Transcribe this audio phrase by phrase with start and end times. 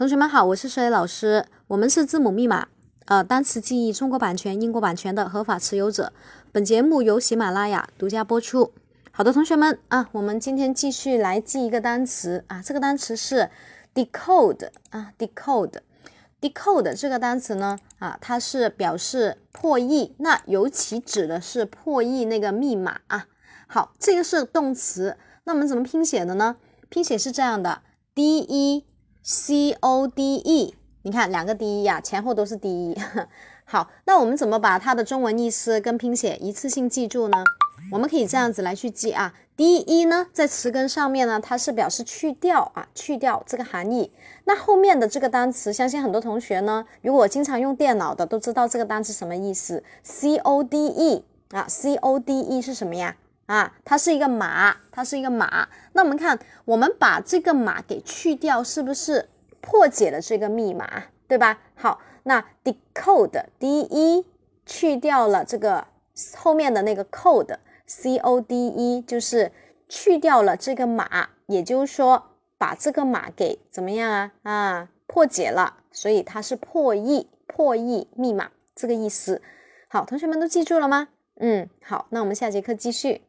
[0.00, 1.44] 同学们好，我是水老师。
[1.66, 2.68] 我们是字母密码，
[3.04, 6.10] 呃，单词记忆中国版权、英国版权的合法持有者。
[6.50, 8.72] 本节目由喜马拉雅独家播出。
[9.10, 13.50] 好的，同学们啊，我们今天继续来记一个单词啊，这个单词是
[13.94, 23.26] decode 啊，decode，decode 这个单词呢啊，它是表示破译，那尤其指的是破译那个密码啊。
[23.66, 26.56] 好，这个是动词，那我们怎么拼写的呢？
[26.88, 27.82] 拼写是这样的
[28.14, 28.86] ，d e。
[29.22, 32.96] C o d e，你看两个 d e 呀，前后都是 d e。
[33.64, 37.44] 好，那我们怎么把它的中文意思跟拼写一次性记住呢？
[37.92, 44.10] 我们可以这样子来去记啊，d e 呢，在词根上面呢，它是表示去掉啊，去掉这个含义。
[44.44, 49.84] 那后面的这个单词，相信很多同学呢，如果经常用电脑的，都知道这个单词什么意思。
[50.02, 53.16] c o d e 啊，c o d e 是什么呀？
[53.50, 55.68] 啊，它是一个码，它是一个码。
[55.94, 59.28] 那我们看，我们把这个码给去掉，是不是
[59.60, 60.88] 破解了这个密码，
[61.26, 61.58] 对吧？
[61.74, 64.24] 好，那 decode，d e
[64.64, 65.88] 去掉了这个
[66.36, 69.50] 后面的那个 code，c o d e 就是
[69.88, 74.32] 去掉了这个码，也就是说把这个码给怎么样啊？
[74.44, 79.42] 啊，破解了，所以它是破译，破译密码这个意思。
[79.88, 81.08] 好，同学们都记住了吗？
[81.40, 83.22] 嗯，好，那我们下节课继续。